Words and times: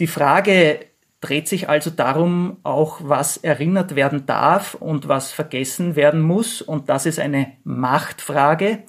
Die 0.00 0.06
Frage 0.06 0.80
dreht 1.20 1.46
sich 1.46 1.68
also 1.68 1.90
darum, 1.90 2.56
auch 2.62 3.00
was 3.04 3.36
erinnert 3.36 3.96
werden 3.96 4.24
darf 4.24 4.74
und 4.74 5.08
was 5.08 5.30
vergessen 5.30 5.94
werden 5.94 6.22
muss. 6.22 6.62
Und 6.62 6.88
das 6.88 7.04
ist 7.04 7.18
eine 7.20 7.52
Machtfrage. 7.64 8.84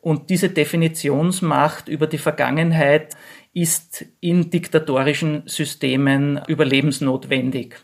Und 0.00 0.30
diese 0.30 0.48
Definitionsmacht 0.48 1.88
über 1.88 2.06
die 2.06 2.16
Vergangenheit 2.16 3.14
ist 3.52 4.06
in 4.20 4.50
diktatorischen 4.50 5.42
Systemen 5.44 6.40
überlebensnotwendig. 6.48 7.76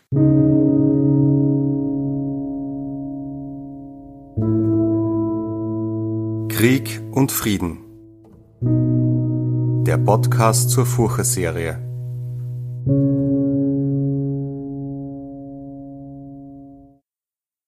Krieg 6.49 7.01
und 7.11 7.31
Frieden. 7.31 7.79
Der 9.85 9.97
Podcast 9.97 10.71
zur 10.71 10.87
Furche-Serie. 10.87 11.90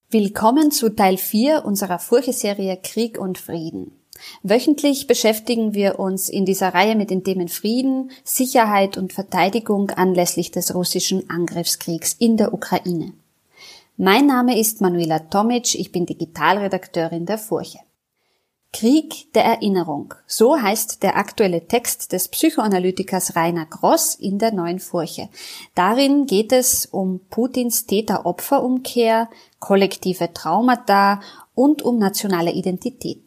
Willkommen 0.10 0.72
zu 0.72 0.90
Teil 0.96 1.18
4 1.18 1.66
unserer 1.66 2.00
Furche-Serie 2.00 2.80
Krieg 2.82 3.20
und 3.20 3.38
Frieden. 3.38 3.92
Wöchentlich 4.42 5.06
beschäftigen 5.06 5.76
wir 5.76 6.00
uns 6.00 6.30
in 6.30 6.46
dieser 6.46 6.74
Reihe 6.74 6.96
mit 6.96 7.12
den 7.12 7.24
Themen 7.24 7.48
Frieden, 7.48 8.10
Sicherheit 8.24 8.98
und 8.98 9.14
Verteidigung 9.14 9.92
anlässlich 9.92 10.50
des 10.50 10.74
russischen 10.74 11.30
Angriffskriegs 11.30 12.14
in 12.14 12.38
der 12.38 12.52
Ukraine. 12.52 13.14
Mein 13.98 14.26
Name 14.26 14.60
ist 14.60 14.82
Manuela 14.82 15.20
Tomic, 15.20 15.76
ich 15.76 15.92
bin 15.92 16.08
Digitalredakteurin 16.08 17.28
der 17.28 17.38
Furche. 17.38 17.78
Krieg 18.74 19.32
der 19.34 19.46
Erinnerung. 19.46 20.16
So 20.28 20.62
heißt 20.62 21.04
der 21.04 21.16
aktuelle 21.16 21.68
Text 21.68 22.12
des 22.12 22.28
Psychoanalytikers 22.28 23.36
Rainer 23.36 23.66
Gross 23.66 24.16
in 24.16 24.40
der 24.40 24.52
neuen 24.52 24.80
Furche. 24.80 25.30
Darin 25.76 26.26
geht 26.26 26.52
es 26.52 26.86
um 26.88 27.22
Putins 27.30 27.86
Täter-Opfer-Umkehr, 27.86 29.30
kollektive 29.60 30.34
Traumata 30.34 31.22
und 31.56 31.82
um 31.84 32.00
nationale 32.00 32.52
Identität. 32.52 33.22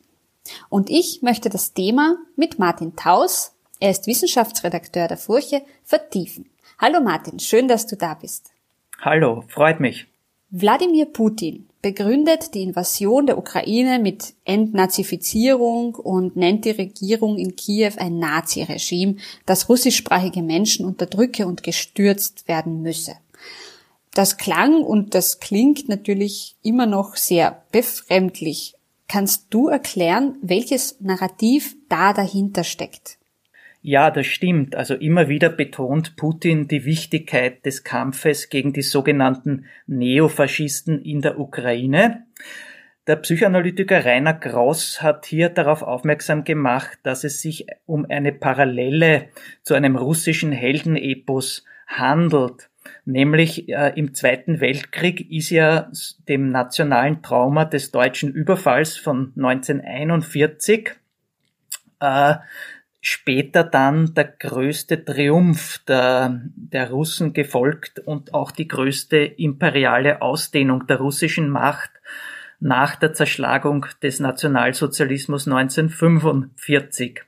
Und 0.69 0.91
ich 0.91 1.23
möchte 1.23 1.49
das 1.49 1.73
Thema 1.73 2.19
mit 2.37 2.59
Martin 2.59 2.97
Taus, 2.97 3.53
er 3.81 3.91
ist 3.91 4.07
Wissenschaftsredakteur 4.07 5.09
der 5.09 5.17
Furche, 5.17 5.63
vertiefen. 5.85 6.51
Hallo 6.79 7.01
Martin, 7.01 7.39
schön, 7.39 7.69
dass 7.69 7.87
du 7.87 7.97
da 7.97 8.15
bist. 8.15 8.53
Hallo, 9.01 9.45
freut 9.49 9.81
mich. 9.81 10.07
Wladimir 10.51 11.07
Putin 11.07 11.67
begründet 11.83 12.55
die 12.55 12.63
Invasion 12.63 13.27
der 13.27 13.37
Ukraine 13.37 13.99
mit 13.99 14.35
Entnazifizierung 14.45 15.97
und 15.97 16.37
nennt 16.37 16.65
die 16.65 16.71
Regierung 16.71 17.37
in 17.37 17.57
Kiew 17.57 17.93
ein 17.97 18.21
Naziregime, 18.21 19.17
das 19.45 19.69
russischsprachige 19.69 20.43
Menschen 20.43 20.87
unterdrücke 20.87 21.49
und 21.49 21.65
gestürzt 21.65 22.47
werden 22.47 22.81
müsse. 22.83 23.17
Das 24.15 24.37
klang 24.37 24.83
und 24.83 25.15
das 25.15 25.41
klingt 25.41 25.89
natürlich 25.89 26.55
immer 26.63 26.87
noch 26.87 27.17
sehr 27.17 27.65
befremdlich. 27.73 28.77
Kannst 29.09 29.47
du 29.51 29.67
erklären, 29.67 30.39
welches 30.43 31.01
Narrativ 31.01 31.77
da 31.89 32.13
dahinter 32.13 32.63
steckt? 32.63 33.19
Ja, 33.89 34.11
das 34.11 34.27
stimmt. 34.27 34.75
Also 34.75 34.95
immer 34.95 35.29
wieder 35.29 35.49
betont 35.49 36.17
Putin 36.17 36.67
die 36.67 36.85
Wichtigkeit 36.85 37.65
des 37.65 37.85
Kampfes 37.85 38.49
gegen 38.49 38.73
die 38.73 38.83
sogenannten 38.83 39.67
Neofaschisten 39.87 41.01
in 41.03 41.21
der 41.21 41.39
Ukraine. 41.39 42.25
Der 43.07 43.15
Psychoanalytiker 43.15 44.05
Rainer 44.05 44.35
Gross 44.35 45.03
hat 45.03 45.27
hier 45.27 45.51
darauf 45.51 45.83
aufmerksam 45.83 46.43
gemacht, 46.43 46.99
dass 47.05 47.23
es 47.23 47.41
sich 47.41 47.69
um 47.87 48.05
eine 48.11 48.33
Parallele 48.33 49.29
zu 49.63 49.75
einem 49.75 49.95
russischen 49.95 50.51
Heldenepos 50.51 51.65
handelt. 51.87 52.69
Nämlich 53.05 53.69
äh, 53.69 53.93
im 53.95 54.15
Zweiten 54.15 54.59
Weltkrieg 54.59 55.31
ist 55.31 55.51
ja 55.51 55.93
dem 56.29 56.51
nationalen 56.51 57.23
Trauma 57.23 57.65
des 57.65 57.93
deutschen 57.93 58.33
Überfalls 58.33 58.97
von 58.97 59.33
1941 59.37 60.91
äh, 62.01 62.35
später 63.09 63.63
dann 63.63 64.15
der 64.15 64.25
größte 64.25 65.05
Triumph 65.05 65.79
der, 65.87 66.41
der 66.57 66.91
Russen 66.91 67.35
gefolgt 67.35 68.01
und 68.01 68.35
auch 68.35 68.51
die 68.51 68.67
größte 68.67 69.19
imperiale 69.19 70.23
Ausdehnung 70.23 70.89
der 70.89 70.97
russischen 70.97 71.49
Macht 71.49 71.93
nach 72.59 72.97
der 72.97 73.13
Zerschlagung 73.13 73.87
des 74.03 74.19
Nationalsozialismus 74.19 75.47
1945. 75.47 77.23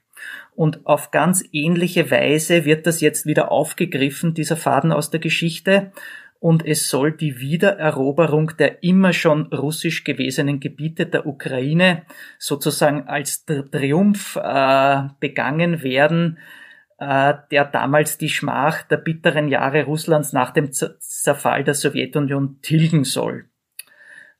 Und 0.57 0.85
auf 0.85 1.13
ganz 1.13 1.45
ähnliche 1.53 2.11
Weise 2.11 2.65
wird 2.65 2.89
das 2.89 3.01
jetzt 3.01 3.27
wieder 3.27 3.53
aufgegriffen, 3.53 4.35
dieser 4.35 4.57
Faden 4.57 4.91
aus 4.91 5.11
der 5.11 5.21
Geschichte 5.21 5.93
und 6.41 6.65
es 6.65 6.89
soll 6.89 7.13
die 7.13 7.41
Wiedereroberung 7.41 8.53
der 8.59 8.83
immer 8.83 9.13
schon 9.13 9.47
russisch 9.47 10.05
gewesenen 10.05 10.61
Gebiete 10.61 11.07
der 11.07 11.27
Ukraine 11.27 12.03
sozusagen 12.39 13.09
als 13.09 13.45
Triumph 13.45 14.37
äh, 14.37 15.03
begangen 15.19 15.83
werden, 15.83 16.39
äh, 16.99 17.35
der 17.51 17.65
damals 17.65 18.19
die 18.19 18.29
Schmach 18.29 18.83
der 18.83 18.99
bitteren 18.99 19.49
Jahre 19.49 19.85
Russlands 19.85 20.33
nach 20.33 20.53
dem 20.53 20.71
Zerfall 20.73 21.65
der 21.65 21.75
Sowjetunion 21.75 22.61
tilgen 22.63 23.05
soll. 23.05 23.47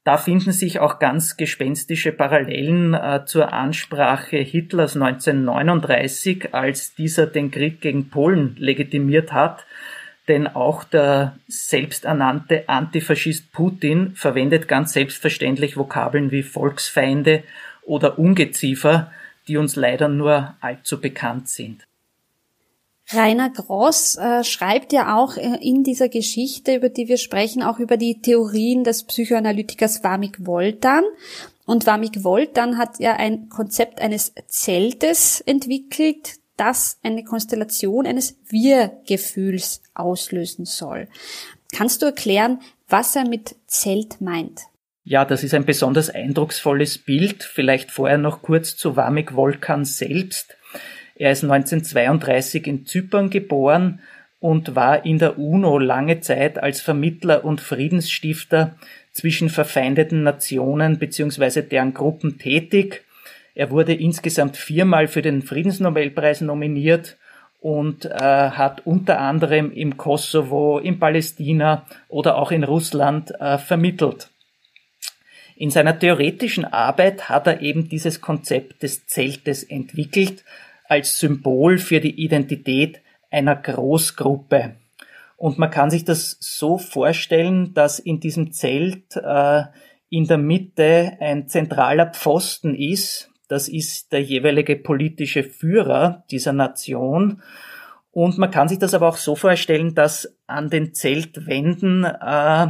Da 0.05 0.17
finden 0.17 0.53
sich 0.53 0.79
auch 0.79 1.01
ganz 1.01 1.37
gespenstische 1.37 2.13
Parallelen 2.13 2.95
äh, 2.95 3.25
zur 3.27 3.53
Ansprache 3.53 4.39
Hitlers 4.39 4.95
1939, 4.95 6.55
als 6.55 6.95
dieser 6.95 7.27
den 7.27 7.51
Krieg 7.51 7.81
gegen 7.81 8.09
Polen 8.09 8.55
legitimiert 8.57 9.33
hat 9.33 9.67
denn 10.29 10.47
auch 10.47 10.85
der 10.85 11.39
selbsternannte 11.49 12.69
Antifaschist 12.69 13.53
Putin 13.53 14.15
verwendet 14.15 14.69
ganz 14.69 14.93
selbstverständlich 14.93 15.77
Vokabeln 15.77 16.31
wie 16.31 16.43
Volksfeinde 16.43 17.43
oder 17.83 18.19
Ungeziefer, 18.19 19.11
die 19.49 19.57
uns 19.57 19.77
leider 19.77 20.09
nur 20.09 20.55
allzu 20.61 21.01
bekannt 21.01 21.49
sind. 21.49 21.85
Rainer 23.11 23.49
Gross 23.49 24.17
äh, 24.17 24.45
schreibt 24.45 24.93
ja 24.93 25.17
auch 25.17 25.39
äh, 25.39 25.59
in 25.63 25.83
dieser 25.83 26.11
Geschichte, 26.11 26.75
über 26.75 26.91
die 26.91 27.09
wir 27.09 27.17
sprechen, 27.17 27.63
auch 27.63 27.79
über 27.79 27.97
die 27.97 28.21
Theorien 28.21 28.85
des 28.85 29.05
Psychoanalytikers 29.05 30.05
Vamik 30.05 30.45
Woltan. 30.45 31.05
Und 31.65 31.87
Vamik 31.87 32.23
Woltan 32.23 32.77
hat 32.77 32.99
ja 32.99 33.15
ein 33.15 33.49
Konzept 33.49 34.03
eines 34.03 34.35
Zeltes 34.47 35.41
entwickelt, 35.41 36.35
das 36.59 36.99
eine 37.03 37.25
Konstellation 37.25 38.07
eines 38.07 38.39
Wir-Gefühls 38.49 39.83
auslösen 39.95 40.67
soll. 40.67 41.09
Kannst 41.75 42.03
du 42.03 42.07
erklären, 42.07 42.61
was 42.89 43.17
er 43.17 43.27
mit 43.27 43.57
Zelt 43.67 44.21
meint? 44.21 44.63
Ja, 45.05 45.25
das 45.25 45.43
ist 45.43 45.55
ein 45.55 45.65
besonders 45.65 46.11
eindrucksvolles 46.11 46.99
Bild. 46.99 47.43
Vielleicht 47.43 47.91
vorher 47.91 48.19
noch 48.19 48.43
kurz 48.43 48.77
zu 48.77 48.97
Vamik 48.97 49.35
Volkan 49.35 49.85
selbst. 49.87 50.57
Er 51.15 51.33
ist 51.33 51.45
1932 51.45 52.67
in 52.67 52.87
Zypern 52.87 53.31
geboren 53.31 54.01
und 54.41 54.77
war 54.77 55.05
in 55.05 55.19
der 55.19 55.39
UNO 55.39 55.79
lange 55.79 56.21
Zeit 56.21 56.63
als 56.63 56.81
Vermittler 56.81 57.45
und 57.45 57.61
Friedensstifter 57.61 58.77
zwischen 59.13 59.49
verfeindeten 59.49 60.23
Nationen 60.23 60.99
bzw. 60.99 61.63
deren 61.63 61.95
Gruppen 61.95 62.39
tätig 62.39 63.05
er 63.59 63.73
wurde 63.73 63.93
insgesamt 63.93 64.57
viermal 64.57 65.09
für 65.09 65.21
den 65.21 65.43
Friedensnobelpreis 65.43 66.43
nominiert 66.43 67.17
und 67.59 68.05
äh, 68.05 68.13
hat 68.13 68.87
unter 68.87 69.19
anderem 69.19 69.73
im 69.73 69.97
Kosovo, 69.97 70.79
in 70.79 71.01
Palästina 71.01 71.85
oder 72.09 72.37
auch 72.37 72.53
in 72.53 72.63
Russland 72.63 73.33
äh, 73.41 73.59
vermittelt. 73.59 74.31
In 75.57 75.71
seiner 75.71 75.99
theoretischen 75.99 76.67
Arbeit 76.67 77.29
hat 77.29 77.49
er 77.49 77.61
eben 77.61 77.89
dieses 77.89 78.21
Konzept 78.21 78.85
des 78.85 79.09
Zeltes 79.09 79.65
entwickelt 79.65 80.45
als 80.85 81.19
Symbol 81.19 81.79
für 81.79 81.99
die 81.99 82.15
Identität 82.15 83.01
einer 83.29 83.57
Großgruppe. 83.57 84.77
Und 85.37 85.59
man 85.59 85.73
kann 85.73 85.91
sich 85.91 86.05
das 86.05 86.37
so 86.39 86.79
vorstellen, 86.79 87.75
dass 87.75 87.99
in 87.99 88.21
diesem 88.21 88.53
Zelt 88.53 89.17
äh, 89.17 89.65
in 90.11 90.29
der 90.29 90.39
Mitte 90.39 91.17
ein 91.19 91.49
zentraler 91.49 92.07
Pfosten 92.07 92.77
ist, 92.77 93.28
das 93.49 93.69
ist 93.69 94.13
der 94.13 94.23
jeweilige 94.23 94.77
politische 94.77 95.43
Führer 95.43 96.25
dieser 96.31 96.53
Nation. 96.53 97.43
Und 98.11 98.39
man 98.39 98.51
kann 98.51 98.69
sich 98.69 98.79
das 98.79 98.95
aber 98.95 99.09
auch 99.09 99.17
so 99.17 99.35
vorstellen, 99.37 99.95
dass 99.95 100.37
an 100.47 100.71
den 100.71 100.95
Zeltwänden 100.95 102.05
äh, 102.05 102.67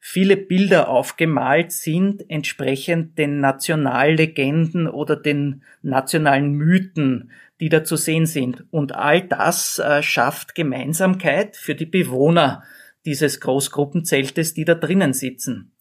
viele 0.00 0.36
Bilder 0.36 0.88
aufgemalt 0.88 1.72
sind, 1.72 2.28
entsprechend 2.28 3.18
den 3.18 3.40
Nationallegenden 3.40 4.88
oder 4.88 5.16
den 5.16 5.62
nationalen 5.82 6.52
Mythen, 6.52 7.30
die 7.60 7.68
da 7.68 7.84
zu 7.84 7.96
sehen 7.96 8.26
sind. 8.26 8.64
Und 8.70 8.94
all 8.94 9.22
das 9.22 9.78
äh, 9.78 10.02
schafft 10.02 10.54
Gemeinsamkeit 10.54 11.56
für 11.56 11.74
die 11.76 11.86
Bewohner 11.86 12.64
dieses 13.04 13.40
Großgruppenzeltes, 13.40 14.54
die 14.54 14.64
da 14.64 14.74
drinnen 14.74 15.12
sitzen. 15.12 15.72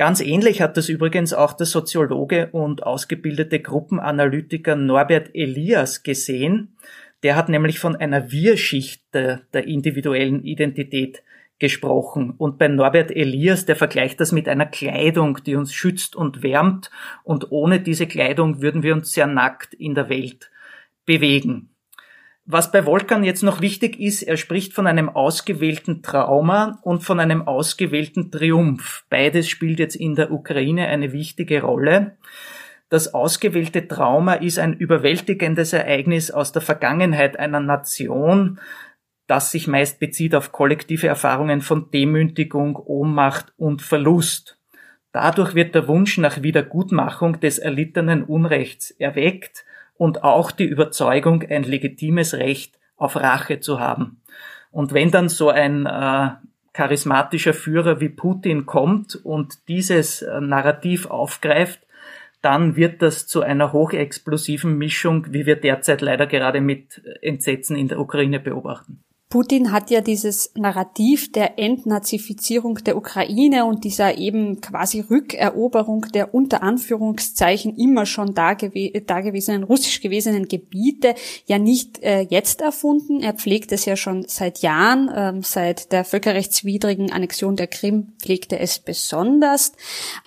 Ganz 0.00 0.22
ähnlich 0.22 0.62
hat 0.62 0.78
das 0.78 0.88
übrigens 0.88 1.34
auch 1.34 1.52
der 1.52 1.66
Soziologe 1.66 2.48
und 2.52 2.84
ausgebildete 2.84 3.60
Gruppenanalytiker 3.60 4.74
Norbert 4.74 5.28
Elias 5.34 6.02
gesehen, 6.02 6.78
Der 7.22 7.36
hat 7.36 7.50
nämlich 7.50 7.78
von 7.78 7.96
einer 7.96 8.32
Wir-Schicht 8.32 9.02
der, 9.12 9.42
der 9.52 9.66
individuellen 9.66 10.42
Identität 10.42 11.22
gesprochen. 11.58 12.30
Und 12.30 12.56
bei 12.56 12.68
Norbert 12.68 13.10
Elias, 13.10 13.66
der 13.66 13.76
vergleicht 13.76 14.20
das 14.20 14.32
mit 14.32 14.48
einer 14.48 14.64
Kleidung, 14.64 15.44
die 15.44 15.54
uns 15.54 15.74
schützt 15.74 16.16
und 16.16 16.42
wärmt. 16.42 16.90
Und 17.22 17.52
ohne 17.52 17.78
diese 17.78 18.06
Kleidung 18.06 18.62
würden 18.62 18.82
wir 18.82 18.94
uns 18.94 19.12
sehr 19.12 19.26
nackt 19.26 19.74
in 19.74 19.94
der 19.94 20.08
Welt 20.08 20.50
bewegen. 21.04 21.74
Was 22.52 22.72
bei 22.72 22.84
Wolkan 22.84 23.22
jetzt 23.22 23.44
noch 23.44 23.60
wichtig 23.60 24.00
ist, 24.00 24.22
er 24.22 24.36
spricht 24.36 24.72
von 24.72 24.88
einem 24.88 25.08
ausgewählten 25.08 26.02
Trauma 26.02 26.80
und 26.82 27.04
von 27.04 27.20
einem 27.20 27.46
ausgewählten 27.46 28.32
Triumph. 28.32 29.04
Beides 29.08 29.48
spielt 29.48 29.78
jetzt 29.78 29.94
in 29.94 30.16
der 30.16 30.32
Ukraine 30.32 30.88
eine 30.88 31.12
wichtige 31.12 31.62
Rolle. 31.62 32.16
Das 32.88 33.14
ausgewählte 33.14 33.86
Trauma 33.86 34.34
ist 34.34 34.58
ein 34.58 34.74
überwältigendes 34.74 35.72
Ereignis 35.72 36.32
aus 36.32 36.50
der 36.50 36.60
Vergangenheit 36.60 37.38
einer 37.38 37.60
Nation, 37.60 38.58
das 39.28 39.52
sich 39.52 39.68
meist 39.68 40.00
bezieht 40.00 40.34
auf 40.34 40.50
kollektive 40.50 41.06
Erfahrungen 41.06 41.60
von 41.60 41.92
Demütigung, 41.92 42.74
Ohnmacht 42.74 43.52
und 43.58 43.80
Verlust. 43.80 44.58
Dadurch 45.12 45.54
wird 45.54 45.76
der 45.76 45.86
Wunsch 45.86 46.18
nach 46.18 46.42
Wiedergutmachung 46.42 47.38
des 47.38 47.60
erlittenen 47.60 48.24
Unrechts 48.24 48.90
erweckt 48.90 49.64
und 50.00 50.24
auch 50.24 50.50
die 50.50 50.64
Überzeugung, 50.64 51.42
ein 51.42 51.62
legitimes 51.62 52.32
Recht 52.32 52.78
auf 52.96 53.16
Rache 53.16 53.60
zu 53.60 53.80
haben. 53.80 54.22
Und 54.70 54.94
wenn 54.94 55.10
dann 55.10 55.28
so 55.28 55.50
ein 55.50 55.84
äh, 55.84 56.30
charismatischer 56.72 57.52
Führer 57.52 58.00
wie 58.00 58.08
Putin 58.08 58.64
kommt 58.64 59.14
und 59.14 59.68
dieses 59.68 60.22
äh, 60.22 60.40
Narrativ 60.40 61.04
aufgreift, 61.04 61.80
dann 62.40 62.76
wird 62.76 63.02
das 63.02 63.26
zu 63.26 63.42
einer 63.42 63.74
hochexplosiven 63.74 64.78
Mischung, 64.78 65.34
wie 65.34 65.44
wir 65.44 65.56
derzeit 65.56 66.00
leider 66.00 66.26
gerade 66.26 66.62
mit 66.62 67.02
Entsetzen 67.20 67.76
in 67.76 67.88
der 67.88 68.00
Ukraine 68.00 68.40
beobachten. 68.40 69.04
Putin 69.30 69.70
hat 69.70 69.92
ja 69.92 70.00
dieses 70.00 70.50
Narrativ 70.56 71.30
der 71.30 71.56
Entnazifizierung 71.56 72.74
der 72.84 72.96
Ukraine 72.96 73.64
und 73.64 73.84
dieser 73.84 74.18
eben 74.18 74.60
quasi 74.60 75.04
Rückeroberung 75.08 76.06
der 76.12 76.34
unter 76.34 76.64
Anführungszeichen 76.64 77.76
immer 77.76 78.06
schon 78.06 78.34
dagewesenen, 78.34 79.62
russisch 79.62 80.00
gewesenen 80.00 80.48
Gebiete 80.48 81.14
ja 81.46 81.60
nicht 81.60 82.02
äh, 82.02 82.22
jetzt 82.22 82.60
erfunden. 82.60 83.20
Er 83.20 83.34
pflegt 83.34 83.70
es 83.70 83.84
ja 83.84 83.94
schon 83.94 84.24
seit 84.26 84.62
Jahren. 84.62 85.08
Ähm, 85.14 85.42
seit 85.44 85.92
der 85.92 86.04
völkerrechtswidrigen 86.04 87.12
Annexion 87.12 87.54
der 87.54 87.68
Krim 87.68 88.14
pflegte 88.18 88.58
es 88.58 88.80
besonders. 88.80 89.74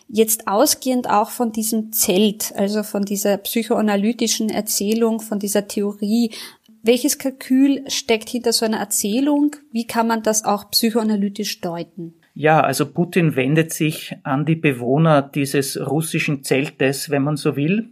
Jetzt 0.08 0.48
ausgehend 0.48 1.10
auch 1.10 1.30
von 1.30 1.52
diesem 1.52 1.92
Zelt, 1.92 2.54
also 2.56 2.84
von 2.84 3.04
dieser 3.04 3.36
psychoanalytischen 3.36 4.50
Erzählung, 4.50 5.20
von 5.20 5.40
dieser 5.40 5.68
Theorie, 5.68 6.32
welches 6.84 7.18
Kalkül 7.18 7.84
steckt 7.88 8.30
hinter 8.30 8.54
so 8.54 8.66
einer 8.66 8.78
Erzählung? 8.78 9.56
Wie 9.72 9.88
kann 9.88 10.08
man 10.08 10.22
das 10.22 10.44
auch 10.44 10.70
psychoanalytisch 10.70 11.62
deuten? 11.62 12.14
Ja, 12.36 12.62
also 12.62 12.86
Putin 12.92 13.36
wendet 13.36 13.72
sich 13.74 14.16
an 14.24 14.46
die 14.46 14.56
Bewohner 14.56 15.22
dieses 15.22 15.80
russischen 15.80 16.44
Zeltes, 16.44 17.10
wenn 17.10 17.24
man 17.24 17.38
so 17.38 17.56
will, 17.56 17.90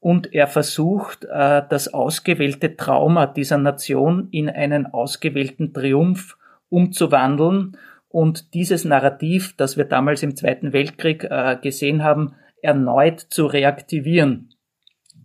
und 0.00 0.34
er 0.34 0.48
versucht, 0.48 1.24
äh, 1.24 1.62
das 1.68 1.94
ausgewählte 1.94 2.76
Trauma 2.76 3.26
dieser 3.26 3.56
Nation 3.56 4.28
in 4.32 4.50
einen 4.50 4.84
ausgewählten 4.84 5.72
Triumph 5.72 6.36
umzuwandeln 6.68 7.78
und 8.10 8.52
dieses 8.52 8.84
Narrativ, 8.84 9.56
das 9.56 9.78
wir 9.78 9.86
damals 9.86 10.22
im 10.22 10.36
Zweiten 10.36 10.74
Weltkrieg 10.74 11.24
äh, 11.24 11.56
gesehen 11.60 12.04
haben, 12.04 12.34
erneut 12.60 13.20
zu 13.20 13.46
reaktivieren. 13.46 14.53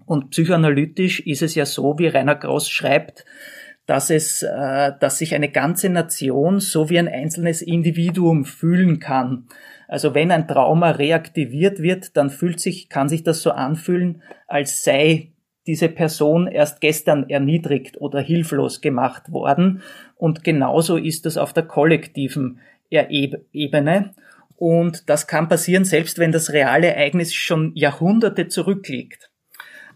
Und 0.09 0.31
psychoanalytisch 0.31 1.19
ist 1.19 1.43
es 1.43 1.53
ja 1.53 1.67
so, 1.67 1.99
wie 1.99 2.07
Rainer 2.07 2.33
Gross 2.33 2.67
schreibt, 2.67 3.25
dass 3.85 4.09
es, 4.09 4.41
äh, 4.41 4.93
dass 4.99 5.19
sich 5.19 5.35
eine 5.35 5.49
ganze 5.49 5.87
Nation 5.87 6.59
so 6.59 6.89
wie 6.89 6.97
ein 6.97 7.07
einzelnes 7.07 7.61
Individuum 7.61 8.43
fühlen 8.43 8.99
kann. 8.99 9.45
Also 9.87 10.15
wenn 10.15 10.31
ein 10.31 10.47
Trauma 10.47 10.89
reaktiviert 10.89 11.83
wird, 11.83 12.17
dann 12.17 12.31
fühlt 12.31 12.59
sich, 12.59 12.89
kann 12.89 13.07
sich 13.07 13.21
das 13.21 13.43
so 13.43 13.51
anfühlen, 13.51 14.23
als 14.47 14.83
sei 14.83 15.33
diese 15.67 15.89
Person 15.89 16.47
erst 16.47 16.81
gestern 16.81 17.29
erniedrigt 17.29 18.01
oder 18.01 18.19
hilflos 18.19 18.81
gemacht 18.81 19.31
worden. 19.31 19.83
Und 20.15 20.43
genauso 20.43 20.97
ist 20.97 21.27
es 21.27 21.37
auf 21.37 21.53
der 21.53 21.67
kollektiven 21.67 22.61
Ebene. 22.89 24.15
Und 24.55 25.07
das 25.07 25.27
kann 25.27 25.49
passieren, 25.49 25.85
selbst 25.85 26.17
wenn 26.17 26.31
das 26.31 26.51
reale 26.51 26.87
Ereignis 26.87 27.31
schon 27.35 27.75
Jahrhunderte 27.75 28.47
zurückliegt. 28.47 29.28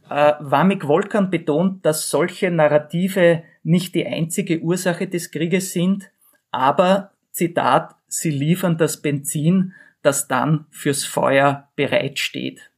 Äh, 0.09 0.33
Wamik 0.39 0.88
Wolkan 0.88 1.29
betont, 1.29 1.85
dass 1.85 2.09
solche 2.09 2.51
Narrative 2.51 3.44
nicht 3.63 3.95
die 3.95 4.05
einzige 4.05 4.59
Ursache 4.59 5.07
des 5.07 5.31
Krieges 5.31 5.71
sind, 5.71 6.11
aber, 6.51 7.11
Zitat, 7.31 7.95
sie 8.07 8.29
liefern 8.29 8.77
das 8.77 9.01
Benzin, 9.01 9.73
das 10.01 10.27
dann 10.27 10.65
fürs 10.69 11.05
Feuer 11.05 11.69
bereitsteht. 11.75 12.71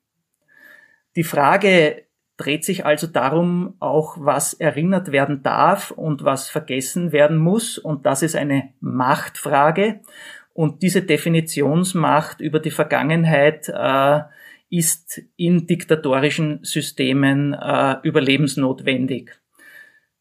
Die 1.15 1.23
Frage 1.23 2.03
dreht 2.37 2.65
sich 2.65 2.85
also 2.85 3.07
darum, 3.07 3.75
auch 3.79 4.17
was 4.19 4.53
erinnert 4.53 5.11
werden 5.11 5.41
darf 5.41 5.91
und 5.91 6.23
was 6.23 6.49
vergessen 6.49 7.11
werden 7.11 7.37
muss, 7.37 7.77
und 7.77 8.05
das 8.05 8.21
ist 8.21 8.35
eine 8.35 8.69
Machtfrage. 8.79 10.01
Und 10.53 10.83
diese 10.83 11.01
Definitionsmacht 11.01 12.39
über 12.39 12.59
die 12.59 12.71
Vergangenheit 12.71 13.67
äh, 13.67 14.21
ist 14.69 15.21
in 15.35 15.67
diktatorischen 15.67 16.59
Systemen 16.63 17.53
äh, 17.53 17.97
überlebensnotwendig. 18.03 19.31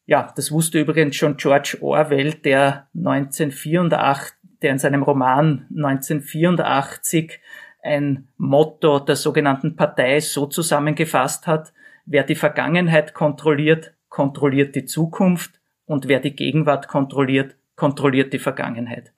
Ja, 0.05 0.31
das 0.35 0.51
wusste 0.51 0.79
übrigens 0.79 1.15
schon 1.15 1.37
George 1.37 1.77
Orwell, 1.81 2.33
der 2.33 2.87
1984, 2.95 4.35
der 4.61 4.71
in 4.71 4.79
seinem 4.79 5.03
Roman 5.03 5.67
1984 5.75 7.39
ein 7.81 8.27
Motto 8.37 8.99
der 8.99 9.15
sogenannten 9.15 9.75
Partei 9.75 10.19
so 10.19 10.45
zusammengefasst 10.45 11.47
hat, 11.47 11.73
wer 12.05 12.23
die 12.23 12.35
Vergangenheit 12.35 13.13
kontrolliert, 13.13 13.93
kontrolliert 14.09 14.75
die 14.75 14.85
Zukunft 14.85 15.59
und 15.85 16.07
wer 16.07 16.19
die 16.19 16.35
Gegenwart 16.35 16.87
kontrolliert, 16.87 17.55
kontrolliert 17.75 18.33
die 18.33 18.39
Vergangenheit. 18.39 19.11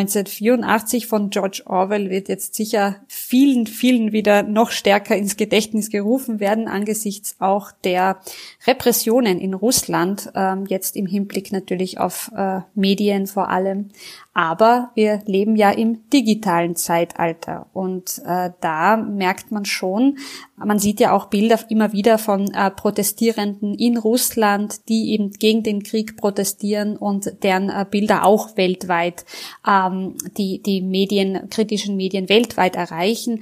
1984 0.00 1.06
von 1.06 1.30
George 1.30 1.62
Orwell 1.66 2.10
wird 2.10 2.28
jetzt 2.28 2.54
sicher 2.54 2.96
vielen, 3.06 3.66
vielen 3.66 4.12
wieder 4.12 4.42
noch 4.42 4.70
stärker 4.70 5.16
ins 5.16 5.36
Gedächtnis 5.36 5.90
gerufen 5.90 6.40
werden, 6.40 6.68
angesichts 6.68 7.36
auch 7.38 7.70
der 7.84 8.20
Repressionen 8.66 9.38
in 9.38 9.54
Russland, 9.54 10.30
ähm, 10.34 10.64
jetzt 10.66 10.96
im 10.96 11.06
Hinblick 11.06 11.52
natürlich 11.52 12.00
auf 12.00 12.30
äh, 12.34 12.60
Medien 12.74 13.26
vor 13.26 13.50
allem. 13.50 13.90
Aber 14.32 14.90
wir 14.94 15.20
leben 15.26 15.56
ja 15.56 15.70
im 15.70 16.08
digitalen 16.10 16.76
Zeitalter 16.76 17.66
und 17.72 18.22
äh, 18.24 18.50
da 18.60 18.96
merkt 18.96 19.50
man 19.50 19.64
schon, 19.64 20.18
man 20.56 20.78
sieht 20.78 21.00
ja 21.00 21.12
auch 21.12 21.26
Bilder 21.26 21.58
immer 21.68 21.92
wieder 21.92 22.16
von 22.16 22.52
äh, 22.54 22.70
Protestierenden 22.70 23.74
in 23.74 23.96
Russland, 23.98 24.88
die 24.88 25.12
eben 25.12 25.30
gegen 25.32 25.62
den 25.62 25.82
Krieg 25.82 26.16
protestieren 26.16 26.96
und 26.96 27.42
deren 27.42 27.70
Bilder 27.90 28.24
auch 28.24 28.56
weltweit 28.56 29.24
ähm, 29.90 30.14
die 30.36 30.62
die 30.62 30.80
Medien 30.80 31.48
kritischen 31.50 31.96
Medien 31.96 32.28
weltweit 32.28 32.76
erreichen 32.76 33.40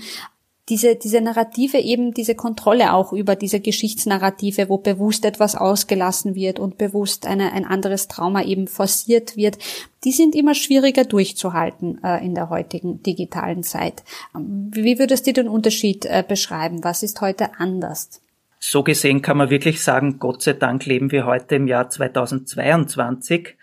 diese, 0.69 0.97
diese 0.97 1.21
Narrative 1.21 1.79
eben, 1.79 2.13
diese 2.13 2.35
Kontrolle 2.35 2.93
auch 2.93 3.13
über 3.13 3.37
diese 3.37 3.61
Geschichtsnarrative, 3.61 4.69
wo 4.69 4.79
bewusst 4.79 5.25
etwas 5.25 5.55
ausgelassen 5.55 6.35
wird 6.35 6.59
und 6.59 6.79
bewusst 6.79 7.27
eine, 7.27 7.53
ein 7.53 7.65
anderes 7.65 8.09
Trauma 8.09 8.43
eben 8.43 8.69
forciert 8.69 9.37
wird, 9.37 9.59
die 10.05 10.13
sind 10.13 10.35
immer 10.35 10.55
schwieriger 10.55 11.05
durchzuhalten 11.05 12.03
äh, 12.05 12.25
in 12.25 12.35
der 12.35 12.51
heutigen 12.51 13.03
digitalen 13.03 13.63
Zeit. 13.63 14.03
Ähm, 14.35 14.71
wie 14.73 14.99
würdest 14.99 15.27
du 15.27 15.33
den 15.33 15.49
Unterschied 15.49 16.05
äh, 16.05 16.23
beschreiben? 16.27 16.85
Was 16.85 17.03
ist 17.03 17.21
heute 17.21 17.59
anders? 17.59 18.21
So 18.61 18.83
gesehen 18.83 19.23
kann 19.23 19.37
man 19.37 19.51
wirklich 19.51 19.83
sagen, 19.83 20.19
Gott 20.19 20.43
sei 20.43 20.53
Dank 20.53 20.85
leben 20.85 21.13
wir 21.13 21.27
heute 21.27 21.55
im 21.55 21.69
Jahr 21.69 21.89
2022, 21.89 23.57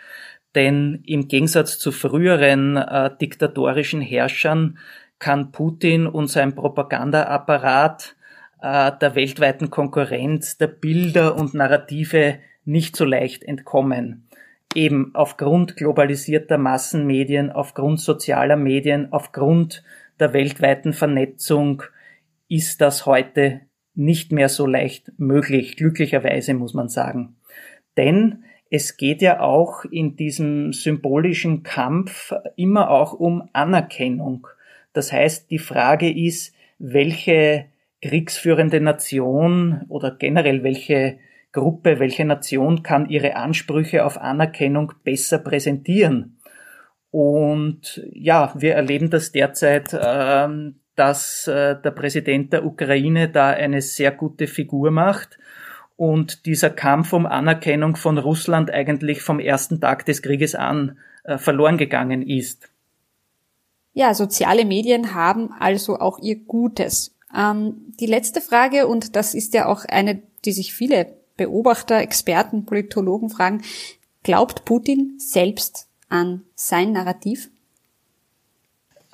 denn 0.55 1.03
im 1.05 1.27
Gegensatz 1.27 1.77
zu 1.77 1.91
früheren 1.91 2.77
äh, 2.77 3.11
diktatorischen 3.19 4.01
Herrschern 4.01 4.77
kann 5.19 5.51
Putin 5.51 6.07
und 6.07 6.27
sein 6.27 6.55
Propagandaapparat 6.55 8.15
äh, 8.61 8.91
der 8.99 9.15
weltweiten 9.15 9.69
Konkurrenz 9.69 10.57
der 10.57 10.67
Bilder 10.67 11.35
und 11.35 11.53
Narrative 11.53 12.39
nicht 12.63 12.95
so 12.95 13.05
leicht 13.05 13.43
entkommen. 13.43 14.27
Eben 14.73 15.11
aufgrund 15.13 15.77
globalisierter 15.77 16.57
Massenmedien, 16.57 17.51
aufgrund 17.51 17.99
sozialer 17.99 18.57
Medien, 18.57 19.13
aufgrund 19.13 19.83
der 20.19 20.33
weltweiten 20.33 20.93
Vernetzung 20.93 21.83
ist 22.49 22.81
das 22.81 23.05
heute 23.05 23.61
nicht 23.93 24.31
mehr 24.31 24.49
so 24.49 24.67
leicht 24.67 25.11
möglich, 25.17 25.77
glücklicherweise 25.77 26.53
muss 26.53 26.73
man 26.73 26.89
sagen. 26.89 27.37
Denn 27.97 28.43
es 28.75 28.97
geht 28.97 29.21
ja 29.21 29.39
auch 29.39 29.85
in 29.85 30.17
diesem 30.17 30.73
symbolischen 30.73 31.63
Kampf 31.63 32.33
immer 32.57 32.89
auch 32.89 33.13
um 33.13 33.47
Anerkennung. 33.53 34.47
Das 34.91 35.13
heißt, 35.13 35.49
die 35.49 35.59
Frage 35.59 36.11
ist, 36.11 36.53
welche 36.77 37.67
kriegsführende 38.01 38.81
Nation 38.81 39.85
oder 39.87 40.11
generell 40.11 40.63
welche 40.63 41.19
Gruppe, 41.53 41.99
welche 41.99 42.25
Nation 42.25 42.83
kann 42.83 43.07
ihre 43.07 43.37
Ansprüche 43.37 44.05
auf 44.05 44.17
Anerkennung 44.17 44.91
besser 45.05 45.39
präsentieren. 45.39 46.37
Und 47.11 48.03
ja, 48.11 48.53
wir 48.57 48.73
erleben 48.75 49.09
das 49.09 49.31
derzeit, 49.31 49.93
äh, 49.93 50.49
dass 50.95 51.47
äh, 51.47 51.79
der 51.81 51.91
Präsident 51.91 52.51
der 52.51 52.65
Ukraine 52.65 53.29
da 53.29 53.51
eine 53.51 53.81
sehr 53.81 54.11
gute 54.11 54.47
Figur 54.47 54.91
macht 54.91 55.39
und 55.97 56.45
dieser 56.45 56.69
Kampf 56.69 57.13
um 57.13 57.25
Anerkennung 57.25 57.95
von 57.95 58.17
Russland 58.17 58.71
eigentlich 58.71 59.21
vom 59.21 59.39
ersten 59.39 59.79
Tag 59.79 60.05
des 60.05 60.21
Krieges 60.21 60.55
an 60.55 60.97
äh, 61.23 61.37
verloren 61.37 61.77
gegangen 61.77 62.21
ist. 62.21 62.69
Ja, 63.93 64.13
soziale 64.13 64.65
Medien 64.65 65.15
haben 65.15 65.53
also 65.57 65.99
auch 65.99 66.19
ihr 66.19 66.35
Gutes. 66.35 67.15
Ähm, 67.35 67.93
die 67.99 68.07
letzte 68.07 68.41
Frage, 68.41 68.87
und 68.87 69.15
das 69.15 69.33
ist 69.33 69.53
ja 69.53 69.67
auch 69.67 69.85
eine, 69.85 70.21
die 70.43 70.51
sich 70.51 70.73
viele 70.73 71.07
Beobachter, 71.37 71.99
Experten, 71.99 72.65
Politologen 72.65 73.29
fragen, 73.29 73.61
glaubt 74.23 74.65
Putin 74.65 75.15
selbst 75.17 75.87
an 76.09 76.43
sein 76.55 76.91
Narrativ? 76.91 77.49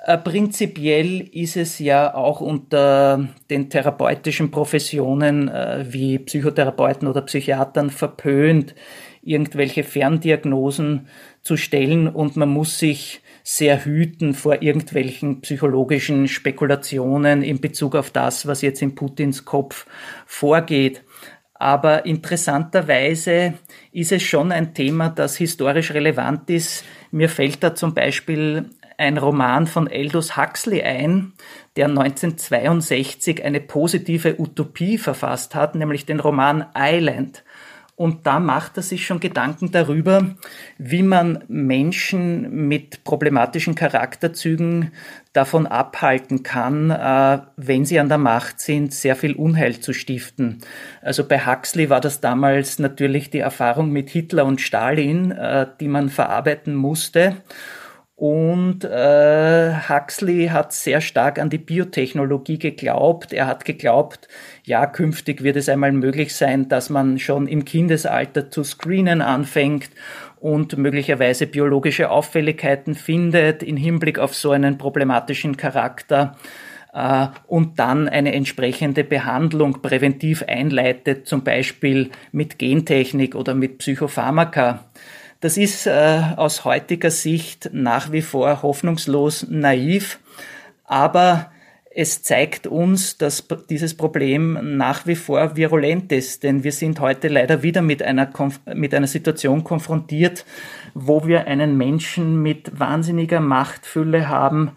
Äh, 0.04 0.18
prinzipiell 0.18 1.20
ist 1.32 1.56
es 1.56 1.78
ja 1.78 2.12
auch 2.12 2.40
unter 2.40 3.28
den 3.50 3.70
therapeutischen 3.70 4.50
Professionen 4.50 5.48
äh, 5.48 5.84
wie 5.88 6.18
Psychotherapeuten 6.18 7.06
oder 7.06 7.22
Psychiatern 7.22 7.88
verpönt, 7.90 8.74
irgendwelche 9.22 9.84
Ferndiagnosen 9.84 11.06
zu 11.42 11.56
stellen 11.56 12.08
und 12.08 12.36
man 12.36 12.48
muss 12.48 12.80
sich 12.80 13.20
sehr 13.44 13.84
hüten 13.84 14.34
vor 14.34 14.62
irgendwelchen 14.62 15.40
psychologischen 15.40 16.26
Spekulationen 16.26 17.42
in 17.42 17.60
Bezug 17.60 17.94
auf 17.94 18.10
das, 18.10 18.48
was 18.48 18.60
jetzt 18.62 18.82
in 18.82 18.96
Putins 18.96 19.44
Kopf 19.44 19.86
vorgeht. 20.26 21.04
Aber 21.54 22.06
interessanterweise 22.06 23.54
ist 23.92 24.10
es 24.10 24.24
schon 24.24 24.50
ein 24.50 24.74
Thema, 24.74 25.10
das 25.10 25.36
historisch 25.36 25.92
relevant 25.92 26.50
ist. 26.50 26.84
Mir 27.12 27.28
fällt 27.28 27.62
da 27.62 27.72
zum 27.72 27.94
Beispiel 27.94 28.70
ein 28.98 29.18
Roman 29.18 29.66
von 29.66 29.88
Aldous 29.88 30.36
Huxley 30.36 30.82
ein, 30.82 31.32
der 31.76 31.86
1962 31.86 33.44
eine 33.44 33.60
positive 33.60 34.38
Utopie 34.38 34.98
verfasst 34.98 35.54
hat, 35.54 35.74
nämlich 35.74 36.06
den 36.06 36.20
Roman 36.20 36.66
Island. 36.76 37.44
Und 37.94 38.26
da 38.26 38.40
macht 38.40 38.78
er 38.78 38.82
sich 38.82 39.06
schon 39.06 39.20
Gedanken 39.20 39.70
darüber, 39.70 40.34
wie 40.78 41.02
man 41.02 41.44
Menschen 41.46 42.66
mit 42.66 43.04
problematischen 43.04 43.74
Charakterzügen 43.74 44.92
davon 45.34 45.66
abhalten 45.66 46.42
kann, 46.42 46.90
äh, 46.90 47.40
wenn 47.56 47.84
sie 47.84 48.00
an 48.00 48.08
der 48.08 48.18
Macht 48.18 48.60
sind, 48.60 48.94
sehr 48.94 49.14
viel 49.14 49.34
Unheil 49.34 49.78
zu 49.78 49.92
stiften. 49.92 50.58
Also 51.02 51.28
bei 51.28 51.46
Huxley 51.46 51.90
war 51.90 52.00
das 52.00 52.20
damals 52.20 52.78
natürlich 52.78 53.28
die 53.30 53.38
Erfahrung 53.38 53.90
mit 53.90 54.08
Hitler 54.08 54.46
und 54.46 54.60
Stalin, 54.60 55.30
äh, 55.30 55.66
die 55.78 55.88
man 55.88 56.08
verarbeiten 56.08 56.74
musste. 56.74 57.36
Und 58.22 58.84
äh, 58.84 59.74
Huxley 59.88 60.46
hat 60.46 60.72
sehr 60.72 61.00
stark 61.00 61.40
an 61.40 61.50
die 61.50 61.58
Biotechnologie 61.58 62.56
geglaubt. 62.56 63.32
Er 63.32 63.48
hat 63.48 63.64
geglaubt, 63.64 64.28
ja, 64.62 64.86
künftig 64.86 65.42
wird 65.42 65.56
es 65.56 65.68
einmal 65.68 65.90
möglich 65.90 66.32
sein, 66.36 66.68
dass 66.68 66.88
man 66.88 67.18
schon 67.18 67.48
im 67.48 67.64
Kindesalter 67.64 68.48
zu 68.48 68.62
screenen 68.62 69.22
anfängt 69.22 69.90
und 70.38 70.76
möglicherweise 70.78 71.48
biologische 71.48 72.10
Auffälligkeiten 72.10 72.94
findet 72.94 73.64
im 73.64 73.76
Hinblick 73.76 74.20
auf 74.20 74.36
so 74.36 74.52
einen 74.52 74.78
problematischen 74.78 75.56
Charakter 75.56 76.36
äh, 76.94 77.26
und 77.48 77.80
dann 77.80 78.08
eine 78.08 78.34
entsprechende 78.34 79.02
Behandlung 79.02 79.82
präventiv 79.82 80.44
einleitet, 80.46 81.26
zum 81.26 81.42
Beispiel 81.42 82.10
mit 82.30 82.60
Gentechnik 82.60 83.34
oder 83.34 83.56
mit 83.56 83.78
Psychopharmaka. 83.78 84.84
Das 85.42 85.56
ist 85.56 85.88
äh, 85.88 86.20
aus 86.36 86.64
heutiger 86.64 87.10
Sicht 87.10 87.70
nach 87.72 88.12
wie 88.12 88.22
vor 88.22 88.62
hoffnungslos 88.62 89.44
naiv, 89.50 90.20
aber 90.84 91.50
es 91.90 92.22
zeigt 92.22 92.68
uns, 92.68 93.18
dass 93.18 93.48
dieses 93.68 93.94
Problem 93.96 94.76
nach 94.76 95.04
wie 95.08 95.16
vor 95.16 95.56
virulent 95.56 96.12
ist, 96.12 96.44
denn 96.44 96.62
wir 96.62 96.70
sind 96.70 97.00
heute 97.00 97.26
leider 97.26 97.64
wieder 97.64 97.82
mit 97.82 98.04
einer, 98.04 98.30
mit 98.72 98.94
einer 98.94 99.08
Situation 99.08 99.64
konfrontiert, 99.64 100.46
wo 100.94 101.26
wir 101.26 101.48
einen 101.48 101.76
Menschen 101.76 102.40
mit 102.40 102.78
wahnsinniger 102.78 103.40
Machtfülle 103.40 104.28
haben, 104.28 104.70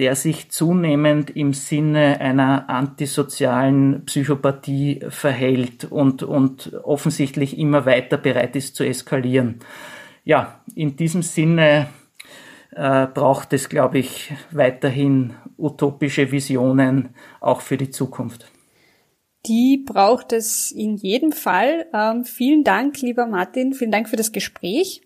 der 0.00 0.16
sich 0.16 0.50
zunehmend 0.50 1.30
im 1.30 1.52
Sinne 1.54 2.20
einer 2.20 2.68
antisozialen 2.68 4.04
Psychopathie 4.04 4.98
verhält 5.10 5.84
und, 5.84 6.24
und 6.24 6.74
offensichtlich 6.82 7.56
immer 7.56 7.86
weiter 7.86 8.16
bereit 8.16 8.56
ist 8.56 8.74
zu 8.74 8.82
eskalieren 8.82 9.60
ja, 10.28 10.60
in 10.74 10.94
diesem 10.94 11.22
Sinne 11.22 11.88
äh, 12.72 13.06
braucht 13.06 13.54
es, 13.54 13.70
glaube 13.70 13.98
ich, 13.98 14.30
weiterhin 14.50 15.34
utopische 15.56 16.30
Visionen 16.30 17.14
auch 17.40 17.62
für 17.62 17.78
die 17.78 17.88
Zukunft. 17.88 18.44
Die 19.46 19.82
braucht 19.86 20.34
es 20.34 20.70
in 20.70 20.96
jedem 20.96 21.32
Fall. 21.32 21.86
Ähm, 21.94 22.26
vielen 22.26 22.62
Dank, 22.62 23.00
lieber 23.00 23.24
Martin. 23.24 23.72
Vielen 23.72 23.90
Dank 23.90 24.10
für 24.10 24.16
das 24.16 24.30
Gespräch. 24.30 25.00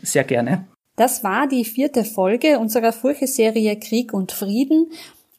Sehr 0.00 0.22
gerne. 0.22 0.68
Das 0.94 1.24
war 1.24 1.48
die 1.48 1.64
vierte 1.64 2.04
Folge 2.04 2.60
unserer 2.60 2.92
Furche-Serie 2.92 3.76
Krieg 3.80 4.14
und 4.14 4.30
Frieden. 4.30 4.92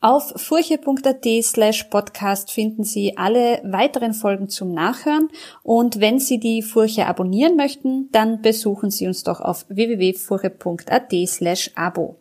Auf 0.05 0.33
furche.at 0.35 1.25
slash 1.41 1.85
podcast 1.85 2.51
finden 2.51 2.83
Sie 2.83 3.17
alle 3.17 3.59
weiteren 3.63 4.13
Folgen 4.13 4.49
zum 4.49 4.71
Nachhören 4.71 5.29
und 5.63 5.99
wenn 5.99 6.19
Sie 6.19 6.39
die 6.39 6.61
Furche 6.61 7.07
abonnieren 7.07 7.55
möchten, 7.55 8.11
dann 8.11 8.43
besuchen 8.43 8.91
Sie 8.91 9.07
uns 9.07 9.23
doch 9.23 9.41
auf 9.41 9.65
www.furche.at 9.67 11.11
slash 11.25 11.71
abo. 11.73 12.17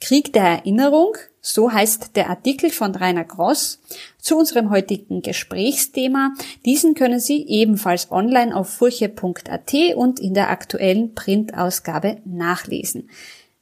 Krieg 0.00 0.32
der 0.32 0.42
Erinnerung, 0.42 1.16
so 1.40 1.70
heißt 1.70 2.16
der 2.16 2.28
Artikel 2.28 2.70
von 2.70 2.92
Rainer 2.92 3.22
Gross 3.22 3.80
zu 4.18 4.36
unserem 4.36 4.70
heutigen 4.70 5.22
Gesprächsthema. 5.22 6.34
Diesen 6.66 6.94
können 6.94 7.20
Sie 7.20 7.46
ebenfalls 7.46 8.10
online 8.10 8.52
auf 8.56 8.68
furche.at 8.68 9.74
und 9.94 10.18
in 10.18 10.34
der 10.34 10.50
aktuellen 10.50 11.14
Printausgabe 11.14 12.16
nachlesen. 12.24 13.08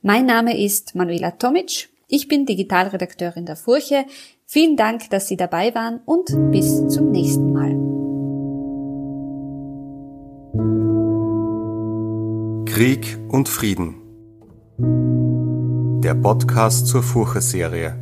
Mein 0.01 0.25
Name 0.25 0.59
ist 0.59 0.95
Manuela 0.95 1.33
Tomic. 1.33 1.90
Ich 2.13 2.27
bin 2.27 2.45
Digitalredakteurin 2.45 3.47
der 3.47 3.55
Furche. 3.55 4.05
Vielen 4.45 4.77
Dank, 4.77 5.09
dass 5.11 5.29
Sie 5.29 5.37
dabei 5.37 5.73
waren 5.77 6.01
und 6.07 6.27
bis 6.51 6.89
zum 6.89 7.13
nächsten 7.13 7.53
Mal. 7.53 7.71
Krieg 12.65 13.17
und 13.29 13.49
Frieden. 13.49 13.95
Der 16.03 16.15
Podcast 16.15 16.89
zur 16.89 17.05
Furche-Serie. 17.05 18.00